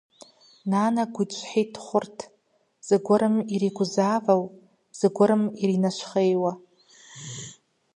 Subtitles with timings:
[0.71, 2.17] Нанэ гуитӀщхьитӀ хъурт,
[2.87, 4.43] зыгуэрым иригузавэу,
[4.97, 6.53] зыгуэрым иринэщхъейуэ.